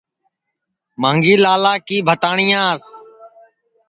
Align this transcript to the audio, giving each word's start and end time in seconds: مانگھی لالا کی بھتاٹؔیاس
مانگھی 1.01 1.35
لالا 1.43 1.73
کی 1.87 1.97
بھتاٹؔیاس 2.07 2.83